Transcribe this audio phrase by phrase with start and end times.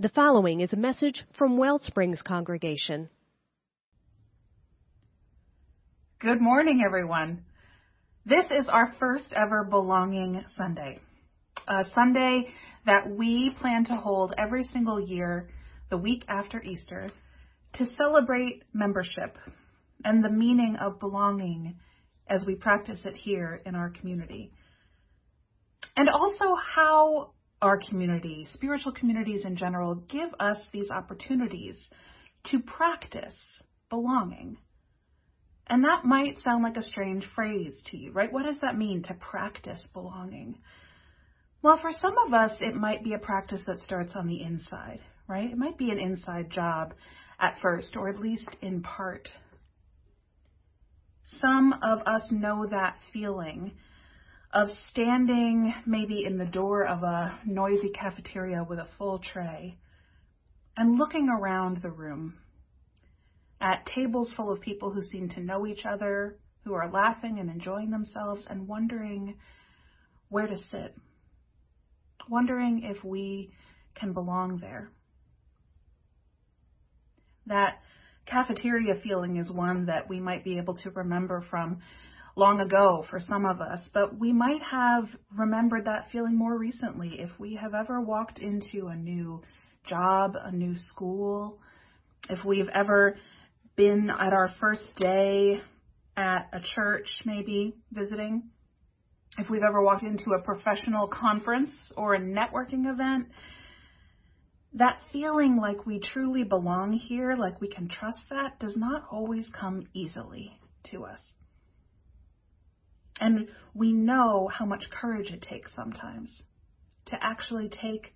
[0.00, 3.08] The following is a message from Wellsprings Congregation.
[6.18, 7.44] Good morning, everyone.
[8.26, 10.98] This is our first ever Belonging Sunday,
[11.68, 12.48] a Sunday
[12.86, 15.48] that we plan to hold every single year
[15.90, 17.08] the week after Easter
[17.74, 19.38] to celebrate membership
[20.04, 21.76] and the meaning of belonging
[22.26, 24.50] as we practice it here in our community.
[25.96, 27.30] And also how
[27.62, 31.76] our community, spiritual communities in general, give us these opportunities
[32.50, 33.34] to practice
[33.90, 34.56] belonging.
[35.66, 38.32] And that might sound like a strange phrase to you, right?
[38.32, 40.58] What does that mean to practice belonging?
[41.62, 45.00] Well, for some of us, it might be a practice that starts on the inside,
[45.26, 45.50] right?
[45.50, 46.92] It might be an inside job
[47.40, 49.28] at first, or at least in part.
[51.40, 53.72] Some of us know that feeling
[54.54, 59.76] of standing maybe in the door of a noisy cafeteria with a full tray
[60.76, 62.34] and looking around the room
[63.60, 67.50] at tables full of people who seem to know each other, who are laughing and
[67.50, 69.34] enjoying themselves, and wondering
[70.28, 70.94] where to sit,
[72.28, 73.52] wondering if we
[73.96, 74.88] can belong there.
[77.46, 77.80] That
[78.26, 81.80] cafeteria feeling is one that we might be able to remember from
[82.36, 85.04] long ago for some of us, but we might have
[85.36, 89.40] remembered that feeling more recently if we have ever walked into a new
[89.86, 91.58] job, a new school,
[92.28, 93.16] if we've ever
[93.76, 95.60] been at our first day
[96.16, 98.50] at a church, maybe visiting,
[99.38, 103.26] if we've ever walked into a professional conference or a networking event,
[104.74, 109.48] that feeling like we truly belong here, like we can trust that, does not always
[109.58, 110.52] come easily
[110.90, 111.20] to us.
[113.20, 116.30] And we know how much courage it takes sometimes
[117.06, 118.12] to actually take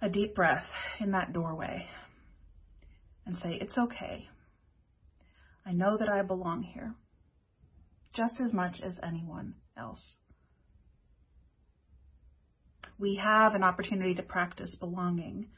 [0.00, 0.66] a deep breath
[1.00, 1.88] in that doorway
[3.24, 4.28] and say, It's okay.
[5.64, 6.94] I know that I belong here
[8.14, 10.00] just as much as anyone else.
[12.98, 15.48] We have an opportunity to practice belonging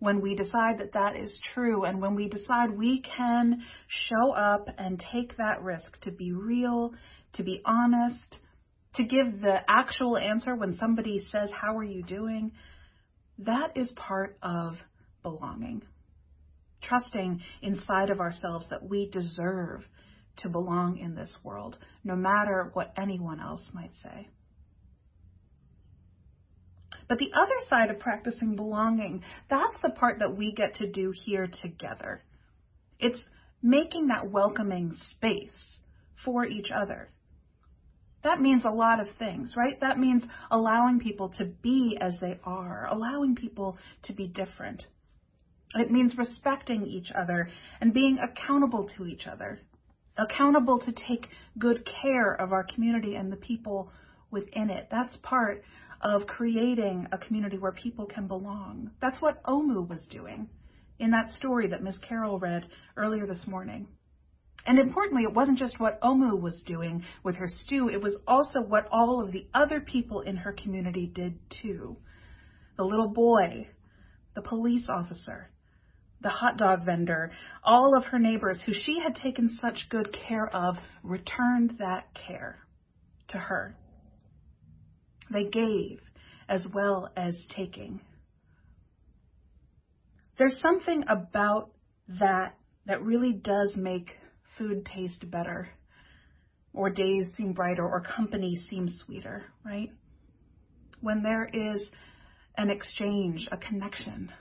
[0.00, 4.66] when we decide that that is true and when we decide we can show up
[4.76, 6.92] and take that risk to be real
[7.34, 8.36] to be honest,
[8.94, 12.52] to give the actual answer when somebody says, How are you doing?
[13.38, 14.74] That is part of
[15.22, 15.82] belonging.
[16.82, 19.84] Trusting inside of ourselves that we deserve
[20.38, 24.28] to belong in this world, no matter what anyone else might say.
[27.08, 31.12] But the other side of practicing belonging, that's the part that we get to do
[31.24, 32.22] here together.
[32.98, 33.24] It's
[33.62, 35.78] making that welcoming space
[36.24, 37.10] for each other.
[38.22, 39.80] That means a lot of things, right?
[39.80, 44.86] That means allowing people to be as they are, allowing people to be different.
[45.74, 47.48] It means respecting each other
[47.80, 49.60] and being accountable to each other,
[50.18, 51.28] accountable to take
[51.58, 53.90] good care of our community and the people
[54.30, 54.88] within it.
[54.90, 55.62] That's part
[56.00, 58.90] of creating a community where people can belong.
[59.00, 60.48] That's what Omu was doing
[60.98, 61.96] in that story that Ms.
[62.06, 63.88] Carroll read earlier this morning.
[64.66, 68.60] And importantly, it wasn't just what Omu was doing with her stew, it was also
[68.60, 71.96] what all of the other people in her community did too.
[72.76, 73.68] The little boy,
[74.34, 75.50] the police officer,
[76.22, 77.32] the hot dog vendor,
[77.64, 82.58] all of her neighbors who she had taken such good care of returned that care
[83.28, 83.74] to her.
[85.30, 86.00] They gave
[86.48, 88.00] as well as taking.
[90.38, 91.70] There's something about
[92.18, 94.10] that that really does make
[94.58, 95.68] food taste better,
[96.72, 99.90] or days seem brighter, or company seems sweeter, right?
[101.00, 101.84] When there is
[102.56, 104.32] an exchange, a connection,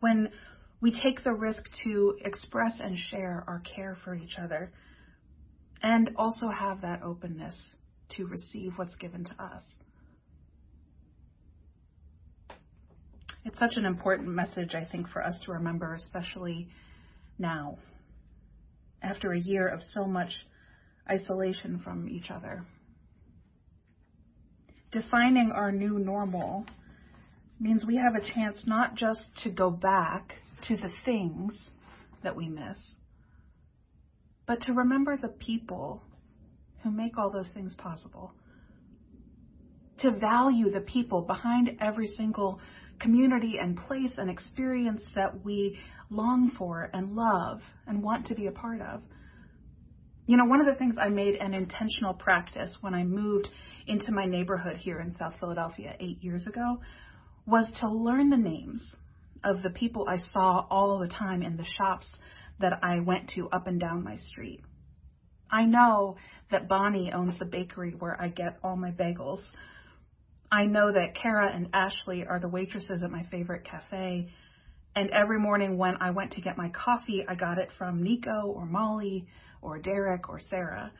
[0.00, 0.28] when
[0.80, 4.72] we take the risk to express and share our care for each other,
[5.82, 7.56] and also have that openness
[8.16, 9.62] to receive what's given to us.
[13.46, 16.68] It's such an important message, I think, for us to remember, especially
[17.38, 17.78] now
[19.00, 20.30] after a year of so much
[21.08, 22.64] isolation from each other.
[24.90, 26.66] Defining our new normal
[27.60, 30.32] means we have a chance not just to go back
[30.66, 31.56] to the things
[32.24, 32.78] that we miss,
[34.48, 36.02] but to remember the people
[36.82, 38.32] who make all those things possible.
[40.00, 42.58] To value the people behind every single
[43.00, 45.78] community and place and experience that we
[46.10, 49.02] long for and love and want to be a part of.
[50.26, 53.48] You know, one of the things I made an intentional practice when I moved
[53.86, 56.80] into my neighborhood here in South Philadelphia eight years ago
[57.46, 58.82] was to learn the names
[59.44, 62.06] of the people I saw all the time in the shops
[62.58, 64.62] that I went to up and down my street.
[65.50, 66.16] I know
[66.50, 69.40] that Bonnie owns the bakery where I get all my bagels.
[70.50, 74.30] I know that Kara and Ashley are the waitresses at my favorite cafe.
[74.94, 78.46] And every morning when I went to get my coffee, I got it from Nico
[78.46, 79.26] or Molly
[79.60, 80.92] or Derek or Sarah.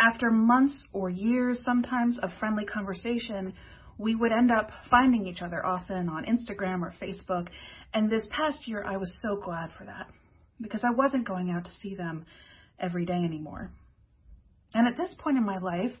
[0.00, 3.54] After months or years sometimes of friendly conversation,
[3.98, 7.48] we would end up finding each other often on Instagram or Facebook.
[7.94, 10.08] And this past year, I was so glad for that
[10.60, 12.26] because I wasn't going out to see them
[12.78, 13.70] every day anymore.
[14.74, 15.92] And at this point in my life,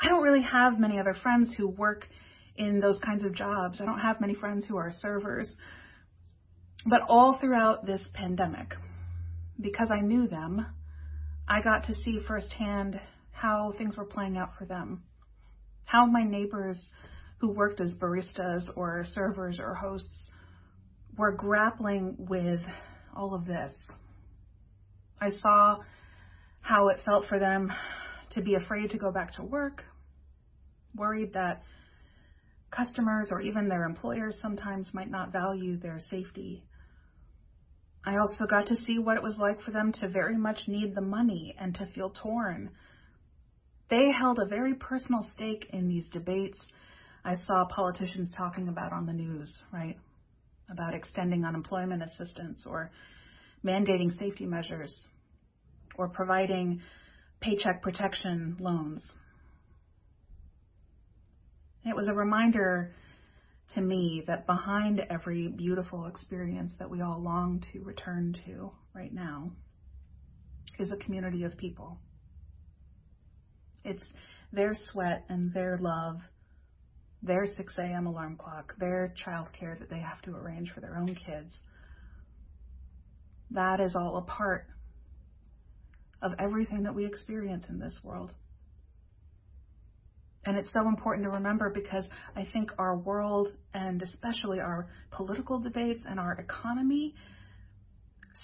[0.00, 2.06] I don't really have many other friends who work
[2.56, 3.80] in those kinds of jobs.
[3.80, 5.48] I don't have many friends who are servers.
[6.86, 8.74] But all throughout this pandemic,
[9.60, 10.64] because I knew them,
[11.48, 13.00] I got to see firsthand
[13.32, 15.02] how things were playing out for them.
[15.84, 16.78] How my neighbors
[17.38, 20.14] who worked as baristas or servers or hosts
[21.16, 22.60] were grappling with
[23.16, 23.72] all of this.
[25.20, 25.78] I saw
[26.60, 27.72] how it felt for them
[28.30, 29.84] to be afraid to go back to work,
[30.94, 31.62] worried that
[32.70, 36.62] customers or even their employers sometimes might not value their safety.
[38.04, 40.94] I also got to see what it was like for them to very much need
[40.94, 42.70] the money and to feel torn.
[43.90, 46.58] They held a very personal stake in these debates
[47.24, 49.98] I saw politicians talking about on the news, right?
[50.70, 52.90] About extending unemployment assistance or
[53.62, 54.94] mandating safety measures
[55.96, 56.80] or providing
[57.40, 59.02] paycheck protection loans.
[61.84, 62.94] It was a reminder
[63.74, 69.12] to me that behind every beautiful experience that we all long to return to right
[69.12, 69.50] now
[70.78, 71.98] is a community of people.
[73.84, 74.04] It's
[74.52, 76.20] their sweat and their love,
[77.22, 78.06] their 6 a.m.
[78.06, 81.54] alarm clock, their childcare that they have to arrange for their own kids.
[83.50, 84.66] That is all a part
[86.22, 88.32] of everything that we experience in this world.
[90.44, 95.58] And it's so important to remember because I think our world, and especially our political
[95.58, 97.14] debates and our economy,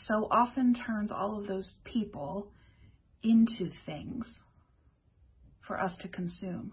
[0.06, 2.48] so often turns all of those people
[3.22, 4.38] into things
[5.66, 6.72] for us to consume.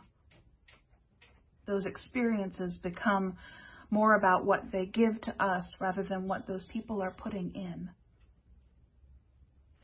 [1.66, 3.38] Those experiences become
[3.90, 7.90] more about what they give to us rather than what those people are putting in.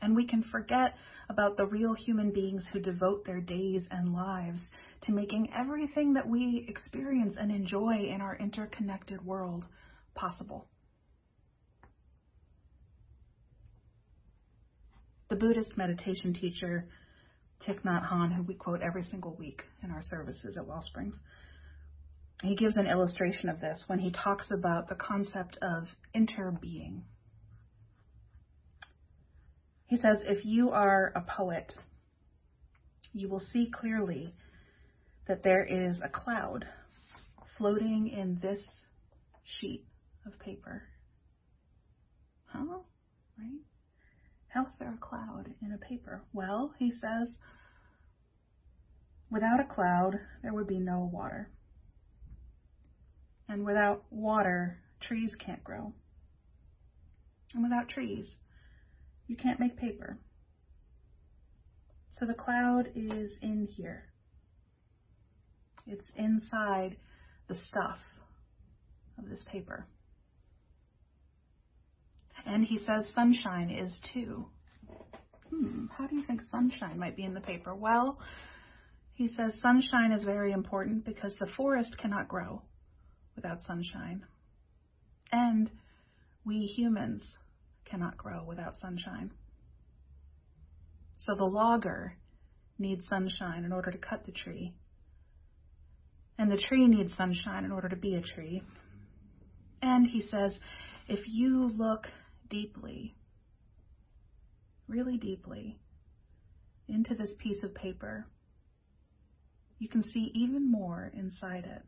[0.00, 0.94] And we can forget
[1.28, 4.60] about the real human beings who devote their days and lives
[5.02, 9.64] to making everything that we experience and enjoy in our interconnected world
[10.14, 10.66] possible.
[15.28, 16.86] The Buddhist meditation teacher
[17.66, 21.16] Thich Nhat Hanh, who we quote every single week in our services at Wellsprings,
[22.42, 27.00] he gives an illustration of this when he talks about the concept of interbeing.
[29.88, 31.72] He says, if you are a poet,
[33.14, 34.34] you will see clearly
[35.26, 36.66] that there is a cloud
[37.56, 38.60] floating in this
[39.44, 39.86] sheet
[40.26, 40.82] of paper.
[42.46, 42.80] Huh?
[43.38, 43.60] Right?
[44.48, 46.22] How is there a cloud in a paper?
[46.34, 47.34] Well, he says,
[49.30, 51.50] without a cloud, there would be no water.
[53.48, 55.94] And without water, trees can't grow.
[57.54, 58.26] And without trees,
[59.28, 60.18] you can't make paper.
[62.18, 64.04] So the cloud is in here.
[65.86, 66.96] It's inside
[67.46, 67.98] the stuff
[69.18, 69.86] of this paper.
[72.44, 74.46] And he says sunshine is too.
[75.50, 77.74] Hmm, how do you think sunshine might be in the paper?
[77.74, 78.18] Well,
[79.14, 82.62] he says sunshine is very important because the forest cannot grow
[83.36, 84.24] without sunshine.
[85.32, 85.70] And
[86.44, 87.22] we humans
[87.90, 89.30] cannot grow without sunshine.
[91.18, 92.14] So the logger
[92.78, 94.74] needs sunshine in order to cut the tree.
[96.38, 98.62] And the tree needs sunshine in order to be a tree.
[99.82, 100.56] And he says,
[101.08, 102.06] if you look
[102.48, 103.14] deeply,
[104.86, 105.78] really deeply,
[106.88, 108.26] into this piece of paper,
[109.78, 111.82] you can see even more inside it.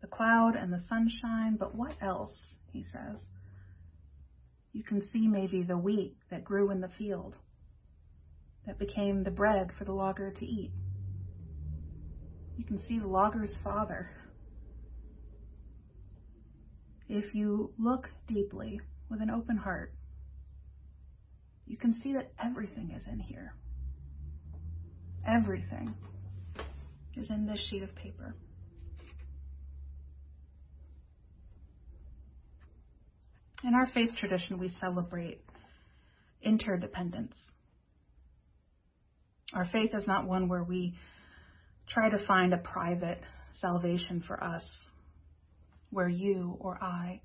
[0.00, 2.32] The cloud and the sunshine, but what else,
[2.72, 3.20] he says
[4.76, 7.34] you can see maybe the wheat that grew in the field
[8.66, 10.70] that became the bread for the logger to eat.
[12.58, 14.10] You can see the logger's father.
[17.08, 19.94] If you look deeply with an open heart,
[21.66, 23.54] you can see that everything is in here.
[25.26, 25.94] Everything
[27.16, 28.36] is in this sheet of paper.
[33.66, 35.40] In our faith tradition, we celebrate
[36.40, 37.34] interdependence.
[39.52, 40.94] Our faith is not one where we
[41.88, 43.20] try to find a private
[43.60, 44.64] salvation for us,
[45.90, 47.22] where you or I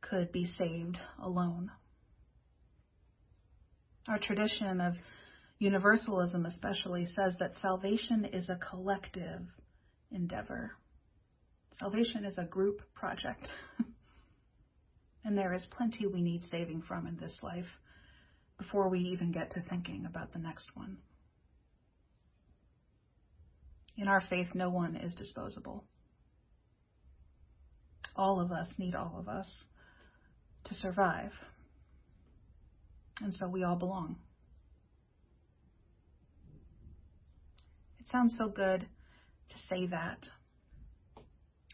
[0.00, 1.70] could be saved alone.
[4.08, 4.94] Our tradition of
[5.58, 9.42] universalism, especially, says that salvation is a collective
[10.10, 10.72] endeavor.
[11.78, 13.46] Salvation is a group project.
[15.26, 17.66] and there is plenty we need saving from in this life
[18.58, 20.96] before we even get to thinking about the next one.
[23.98, 25.84] In our faith, no one is disposable.
[28.14, 29.50] All of us need all of us
[30.66, 31.32] to survive.
[33.20, 34.16] And so we all belong.
[37.98, 40.28] It sounds so good to say that.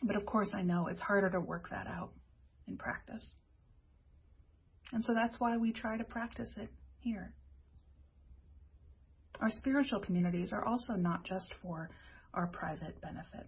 [0.03, 2.13] But of course, I know it's harder to work that out
[2.67, 3.25] in practice.
[4.93, 6.69] And so that's why we try to practice it
[7.01, 7.33] here.
[9.41, 11.91] Our spiritual communities are also not just for
[12.35, 13.47] our private benefit.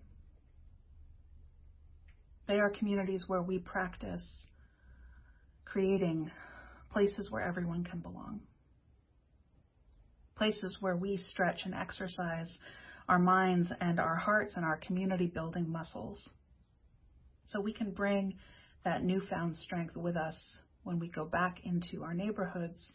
[2.46, 4.22] They are communities where we practice
[5.64, 6.30] creating
[6.90, 8.40] places where everyone can belong.
[10.36, 12.50] Places where we stretch and exercise
[13.08, 16.18] our minds and our hearts and our community building muscles.
[17.46, 18.34] So we can bring
[18.84, 20.36] that newfound strength with us
[20.84, 22.90] when we go back into our neighborhoods,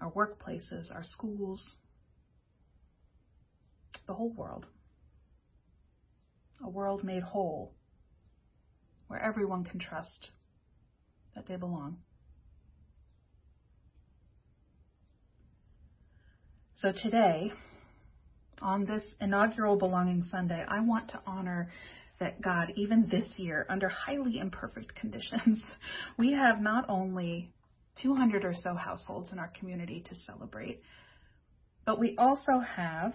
[0.00, 1.74] our workplaces, our schools,
[4.06, 4.66] the whole world.
[6.64, 7.74] A world made whole
[9.08, 10.30] where everyone can trust
[11.34, 11.98] that they belong.
[16.76, 17.52] So today,
[18.60, 21.70] on this inaugural Belonging Sunday, I want to honor
[22.20, 25.62] that God, even this year, under highly imperfect conditions,
[26.18, 27.52] we have not only
[28.00, 30.80] 200 or so households in our community to celebrate,
[31.84, 33.14] but we also have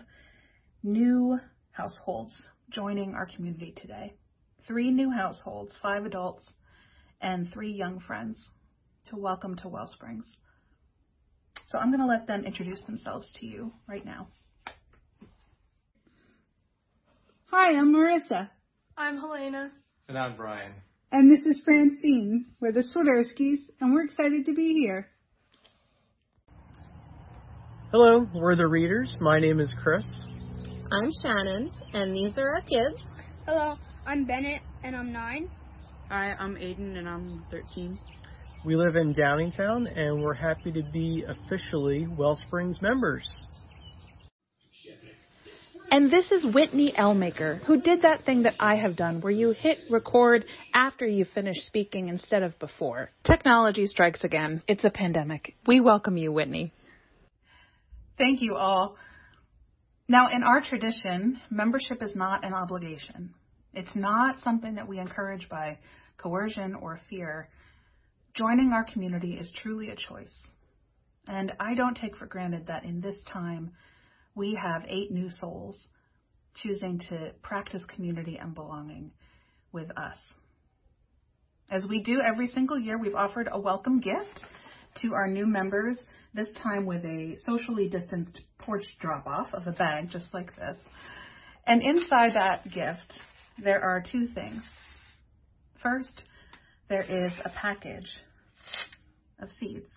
[0.83, 1.39] new
[1.71, 2.33] households
[2.69, 4.13] joining our community today.
[4.67, 6.43] Three new households, five adults,
[7.21, 8.37] and three young friends
[9.09, 10.25] to welcome to Wellsprings.
[11.69, 14.27] So I'm going to let them introduce themselves to you right now.
[17.51, 18.49] Hi, I'm Marissa.
[18.99, 19.69] I'm Helena.
[20.09, 20.71] And I'm Brian.
[21.11, 22.47] And this is Francine.
[22.59, 25.07] We're the Swiderskis, and we're excited to be here.
[27.91, 29.13] Hello, we're the readers.
[29.21, 30.03] My name is Chris.
[30.91, 32.99] I'm Shannon, and these are our kids.
[33.45, 33.75] Hello,
[34.07, 35.47] I'm Bennett, and I'm nine.
[36.09, 37.99] Hi, I'm Aiden, and I'm 13.
[38.65, 43.23] We live in Downingtown, and we're happy to be officially Wellsprings members.
[45.89, 49.51] And this is Whitney Elmaker, who did that thing that I have done where you
[49.51, 53.09] hit record after you finish speaking instead of before.
[53.23, 54.61] Technology strikes again.
[54.67, 55.55] It's a pandemic.
[55.65, 56.73] We welcome you, Whitney.
[58.17, 58.97] Thank you all.
[60.09, 63.33] Now, in our tradition, membership is not an obligation.
[63.73, 65.77] It's not something that we encourage by
[66.17, 67.47] coercion or fear.
[68.35, 70.33] Joining our community is truly a choice.
[71.27, 73.71] And I don't take for granted that in this time,
[74.37, 75.75] we have eight new souls
[76.55, 79.11] choosing to practice community and belonging
[79.71, 80.17] with us.
[81.69, 84.45] As we do every single year, we've offered a welcome gift
[85.01, 85.99] to our new members,
[86.33, 90.77] this time with a socially distanced porch drop off of a bag just like this.
[91.65, 93.19] And inside that gift,
[93.61, 94.61] there are two things.
[95.81, 96.23] First,
[96.89, 98.09] there is a package
[99.41, 99.89] of seeds.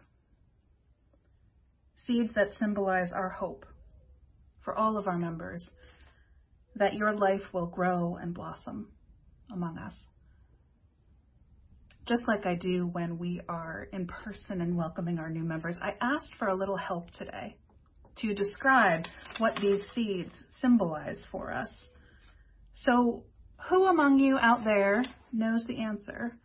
[2.07, 3.67] Seeds that symbolize our hope
[4.65, 5.65] for all of our members
[6.77, 8.89] that your life will grow and blossom
[9.53, 9.95] among us.
[12.07, 15.93] Just like I do when we are in person and welcoming our new members, I
[16.01, 17.57] asked for a little help today
[18.17, 19.05] to describe
[19.39, 21.71] what these seeds symbolize for us.
[22.85, 23.25] So,
[23.69, 26.37] who among you out there knows the answer?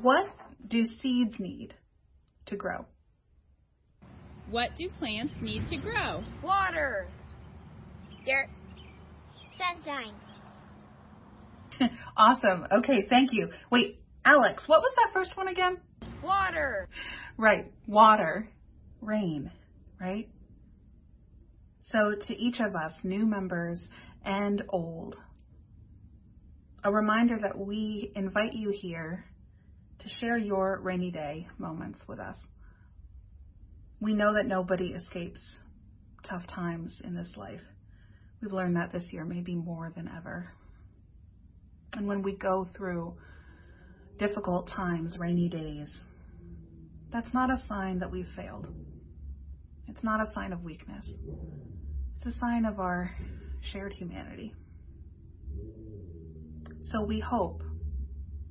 [0.00, 0.26] What
[0.68, 1.74] do seeds need
[2.46, 2.86] to grow?
[4.50, 6.22] What do plants need to grow?
[6.42, 7.08] Water.
[8.24, 8.48] Dirt.
[9.58, 10.14] Sunshine.
[12.16, 12.66] awesome.
[12.72, 13.50] Okay, thank you.
[13.70, 15.76] Wait, Alex, what was that first one again?
[16.22, 16.88] Water.
[17.36, 18.48] Right, water,
[19.00, 19.50] rain,
[20.00, 20.28] right?
[21.90, 23.80] So, to each of us, new members
[24.24, 25.16] and old,
[26.82, 29.26] a reminder that we invite you here
[29.98, 32.36] to share your rainy day moments with us.
[34.00, 35.40] We know that nobody escapes
[36.26, 37.60] tough times in this life.
[38.44, 40.52] We've learned that this year, maybe more than ever.
[41.94, 43.14] And when we go through
[44.18, 45.88] difficult times, rainy days,
[47.12, 48.66] That's not a sign that we've failed.
[49.88, 51.06] It's not a sign of weakness.
[52.16, 53.12] It's a sign of our
[53.72, 54.52] shared humanity.
[56.92, 57.62] So we hope,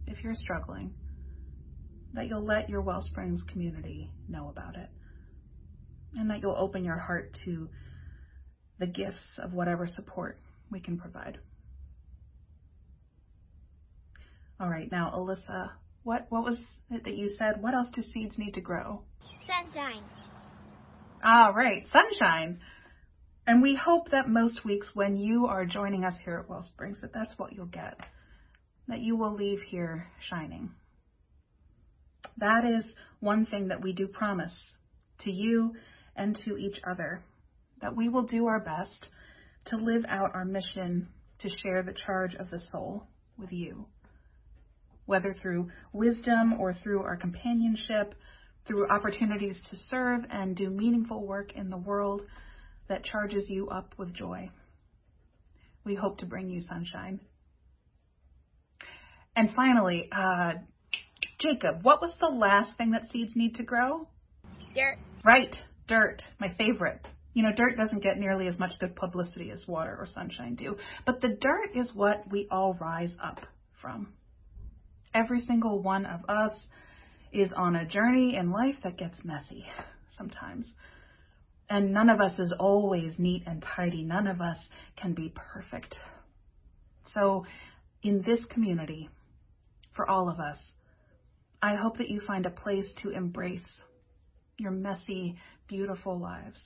[0.08, 0.94] if you're struggling,
[2.14, 4.90] that you'll let your Wellsprings community know about it
[6.16, 7.70] and that you'll open your heart to
[8.84, 10.38] the gifts of whatever support
[10.70, 11.38] we can provide.
[14.60, 15.70] All right, now, Alyssa,
[16.04, 16.58] what, what was
[16.92, 17.62] it that you said?
[17.62, 19.02] What else do seeds need to grow?
[19.48, 20.04] Sunshine.
[21.24, 22.60] All right, sunshine.
[23.48, 27.14] And we hope that most weeks when you are joining us here at Wellsprings that
[27.14, 27.98] that's what you'll get,
[28.90, 30.72] that you will leave here shining.
[32.38, 34.58] That is one thing that we do promise
[35.20, 35.76] to you
[36.18, 37.24] and to each other,
[37.84, 39.10] that we will do our best
[39.66, 41.10] to live out our mission
[41.40, 43.04] to share the charge of the soul
[43.38, 43.86] with you,
[45.06, 48.16] whether through wisdom or through our companionship,
[48.66, 52.22] through opportunities to serve and do meaningful work in the world
[52.88, 54.50] that charges you up with joy.
[55.84, 57.20] We hope to bring you sunshine.
[59.36, 60.54] And finally, uh,
[61.38, 64.08] Jacob, what was the last thing that seeds need to grow?
[64.74, 65.00] Dirt.
[65.26, 65.54] Right,
[65.88, 67.06] dirt, my favorite.
[67.34, 70.78] You know, dirt doesn't get nearly as much good publicity as water or sunshine do,
[71.06, 73.40] but the dirt is what we all rise up
[73.82, 74.14] from.
[75.14, 76.54] Every single one of us
[77.32, 79.66] is on a journey in life that gets messy
[80.18, 80.72] sometimes.
[81.70, 84.04] And none of us is always neat and tidy.
[84.04, 84.58] None of us
[84.96, 85.96] can be perfect.
[87.14, 87.46] So,
[88.04, 89.10] in this community,
[89.96, 90.58] for all of us,
[91.62, 93.66] I hope that you find a place to embrace
[94.58, 95.38] your messy,
[95.68, 96.60] beautiful lives.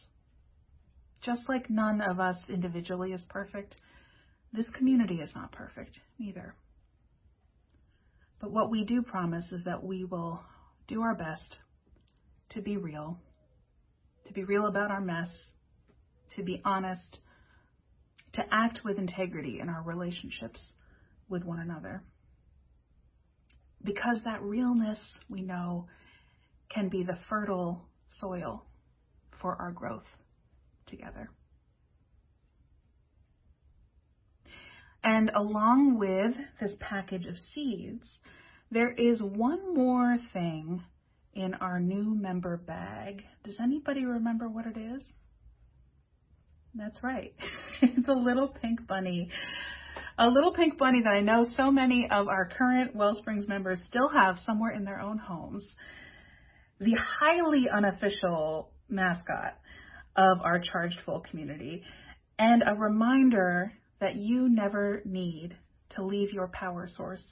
[1.21, 3.75] Just like none of us individually is perfect,
[4.53, 6.55] this community is not perfect either.
[8.39, 10.41] But what we do promise is that we will
[10.87, 11.57] do our best
[12.51, 13.19] to be real,
[14.25, 15.29] to be real about our mess,
[16.35, 17.19] to be honest,
[18.33, 20.59] to act with integrity in our relationships
[21.29, 22.03] with one another.
[23.83, 24.99] Because that realness,
[25.29, 25.87] we know,
[26.69, 27.85] can be the fertile
[28.19, 28.63] soil
[29.41, 30.05] for our growth
[30.87, 31.29] together.
[35.03, 38.07] And along with this package of seeds,
[38.71, 40.83] there is one more thing
[41.33, 43.23] in our new member bag.
[43.43, 45.03] Does anybody remember what it is?
[46.75, 47.33] That's right.
[47.81, 49.29] it's a little pink bunny.
[50.17, 54.09] A little pink bunny that I know so many of our current Wellsprings members still
[54.09, 55.63] have somewhere in their own homes.
[56.79, 59.57] The highly unofficial mascot
[60.17, 61.83] of our Charged Full community,
[62.39, 65.55] and a reminder that you never need
[65.91, 67.23] to leave your power source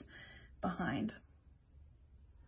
[0.62, 1.12] behind.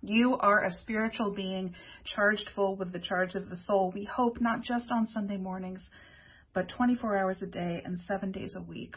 [0.01, 1.73] You are a spiritual being
[2.05, 3.91] charged full with the charge of the soul.
[3.93, 5.83] We hope not just on Sunday mornings,
[6.53, 8.95] but 24 hours a day and seven days a week.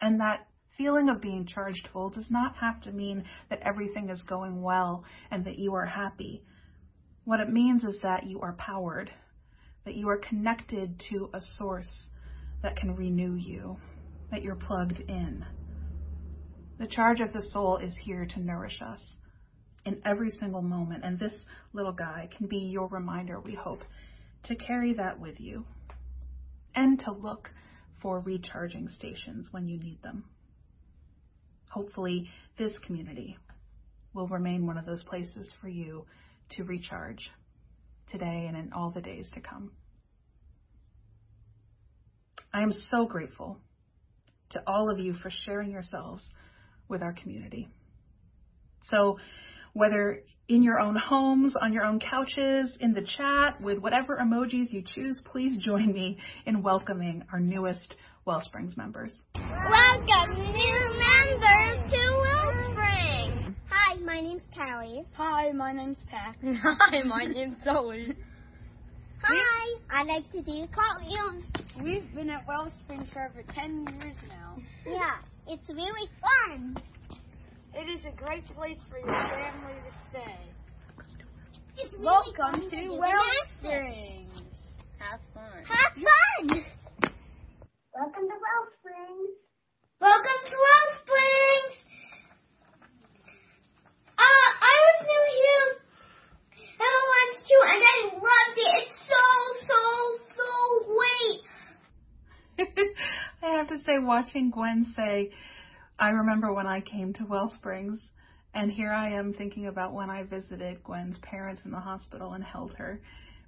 [0.00, 4.22] And that feeling of being charged full does not have to mean that everything is
[4.22, 6.42] going well and that you are happy.
[7.24, 9.10] What it means is that you are powered,
[9.86, 11.88] that you are connected to a source
[12.62, 13.76] that can renew you,
[14.30, 15.46] that you're plugged in.
[16.78, 19.00] The charge of the soul is here to nourish us
[19.86, 21.04] in every single moment.
[21.04, 21.32] And this
[21.72, 23.84] little guy can be your reminder, we hope,
[24.44, 25.64] to carry that with you
[26.74, 27.50] and to look
[28.02, 30.24] for recharging stations when you need them.
[31.70, 33.38] Hopefully, this community
[34.14, 36.04] will remain one of those places for you
[36.50, 37.30] to recharge
[38.10, 39.70] today and in all the days to come.
[42.52, 43.58] I am so grateful
[44.50, 46.22] to all of you for sharing yourselves
[46.88, 47.68] with our community.
[48.88, 49.18] So,
[49.72, 54.72] whether in your own homes, on your own couches, in the chat, with whatever emojis
[54.72, 59.12] you choose, please join me in welcoming our newest Wellsprings members.
[59.34, 63.56] Welcome, new members to Wellspring.
[63.70, 65.04] Hi, my name's Callie.
[65.12, 66.36] Hi, my name's Pat.
[66.42, 68.16] Hi, my name's Zoe.
[69.20, 71.44] Hi, I like to do cartwheels.
[71.82, 74.56] We've been at Wellspring for over 10 years now.
[74.86, 76.08] Yeah, it's really
[76.48, 76.78] fun.
[77.74, 80.38] It is a great place for your family to stay.
[81.76, 84.30] It's really Welcome fun to do Wellsprings.
[84.96, 85.62] Have fun.
[85.68, 86.64] Have fun.
[87.92, 89.36] Welcome to Wellsprings.
[90.00, 91.76] Welcome to Wellsprings.
[94.18, 95.68] Uh, I was new here
[96.80, 98.72] at once too, and I loved it.
[98.80, 99.24] It's so,
[99.68, 99.78] so,
[100.40, 100.48] so
[100.88, 101.44] great.
[103.42, 105.32] I have to say, watching Gwen say,
[105.98, 107.98] I remember when I came to Wellsprings
[108.54, 112.42] And here I am thinking about when I visited Gwen's parents in the hospital and
[112.42, 113.00] held her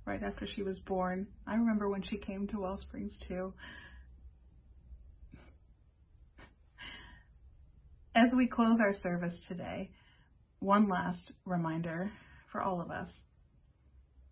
[0.05, 1.27] right after she was born.
[1.47, 3.55] I remember when she came to Wellsprings too.
[8.15, 9.91] As we close our service today,
[10.61, 12.11] one last reminder
[12.51, 13.09] for all of us.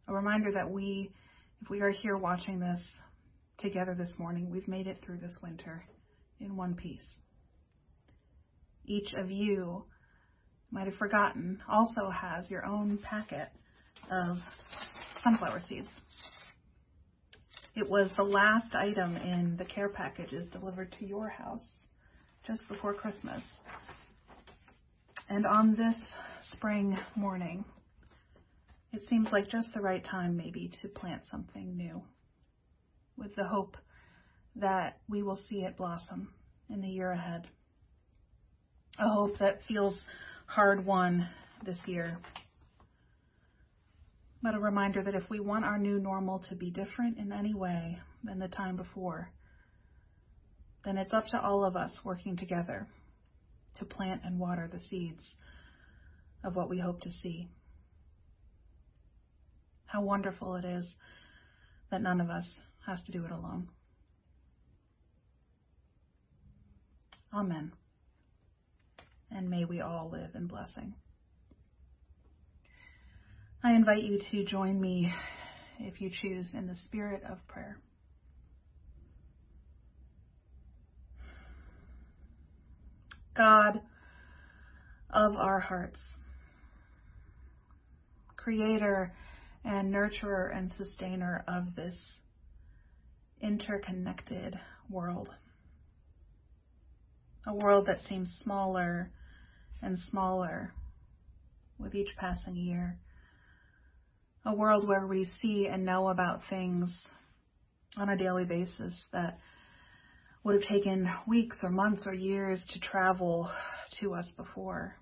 [0.08, 1.10] A reminder that we,
[1.62, 2.82] if we are here watching this
[3.58, 5.84] together this morning, we've made it through this winter
[6.40, 7.00] in one piece.
[8.84, 9.84] Each of you
[10.70, 13.48] might have forgotten, also has your own packet
[14.10, 14.36] of
[15.22, 15.88] sunflower seeds.
[17.74, 21.60] It was the last item in the care packages delivered to your house
[22.46, 23.42] just before Christmas.
[25.28, 25.96] And on this
[26.52, 27.64] spring morning,
[28.92, 32.02] it seems like just the right time, maybe, to plant something new
[33.18, 33.76] with the hope
[34.60, 36.28] that we will see it blossom
[36.70, 37.46] in the year ahead.
[38.98, 40.00] A hope that feels
[40.46, 41.28] hard won
[41.64, 42.18] this year.
[44.42, 47.54] But a reminder that if we want our new normal to be different in any
[47.54, 49.30] way than the time before,
[50.84, 52.86] then it's up to all of us working together
[53.78, 55.34] to plant and water the seeds
[56.44, 57.48] of what we hope to see.
[59.86, 60.86] How wonderful it is
[61.90, 62.48] that none of us
[62.86, 63.68] has to do it alone.
[67.36, 67.72] Amen
[69.30, 70.94] and may we all live in blessing.
[73.62, 75.12] I invite you to join me,
[75.80, 77.78] if you choose, in the spirit of prayer.
[83.36, 83.80] God
[85.10, 86.00] of our hearts,
[88.36, 89.12] creator
[89.64, 91.96] and nurturer and sustainer of this
[93.42, 95.28] interconnected world
[97.46, 99.10] a world that seems smaller
[99.82, 100.72] and smaller
[101.78, 102.98] with each passing year.
[104.44, 106.90] A world where we see and know about things
[107.96, 109.38] on a daily basis that
[110.44, 113.50] would have taken weeks or months or years to travel
[114.00, 114.96] to us before.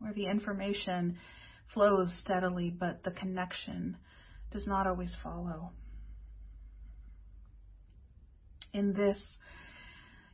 [0.00, 1.18] Where the information
[1.72, 3.96] flows steadily, but the connection
[4.52, 5.70] does not always follow.
[8.72, 9.18] In this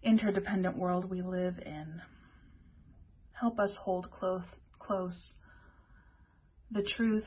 [0.05, 2.01] interdependent world we live in.
[3.33, 4.45] Help us hold close,
[4.79, 5.33] close
[6.71, 7.27] the truth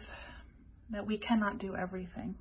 [0.89, 2.35] that we cannot do everything.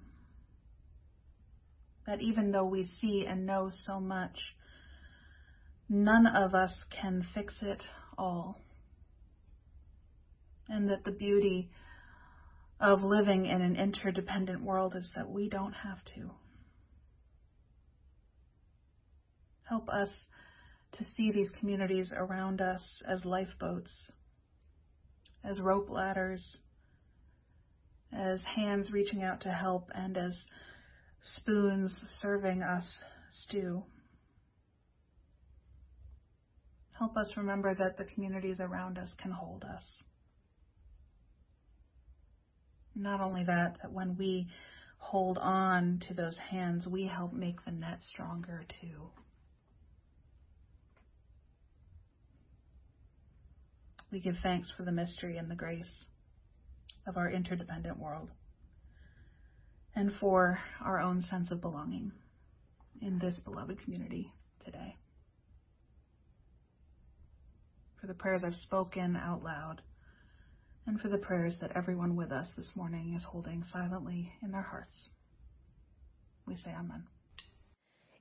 [2.07, 4.39] That even though we see and know so much,
[5.89, 7.83] none of us can fix it
[8.17, 8.61] all.
[10.69, 11.71] And that the beauty
[12.81, 16.31] of living in an interdependent world is that we don't have to.
[19.69, 20.11] Help us
[20.93, 23.91] to see these communities around us as lifeboats,
[25.45, 26.57] as rope ladders,
[28.13, 30.37] as hands reaching out to help, and as
[31.21, 32.87] spoons serving us
[33.31, 33.83] stew.
[36.93, 39.85] Help us remember that the communities around us can hold us.
[42.95, 44.49] Not only that, that when we
[44.97, 49.11] hold on to those hands, we help make the net stronger too.
[54.17, 56.07] We give thanks for the mystery and the grace
[57.07, 58.31] of our interdependent world
[59.95, 62.11] and for our own sense of belonging
[63.03, 64.33] in this beloved community
[64.65, 64.97] today.
[68.01, 69.83] For the prayers I've spoken out loud,
[70.87, 74.63] and for the prayers that everyone with us this morning is holding silently in their
[74.63, 74.97] hearts.
[76.47, 77.05] We say Amen.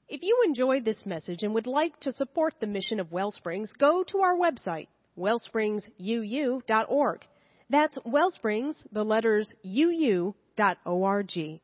[0.09, 4.03] If you enjoyed this message and would like to support the mission of Wellsprings, go
[4.09, 7.25] to our website, wellspringsuu.org.
[7.69, 11.59] That's Wellsprings, the letters uu.org.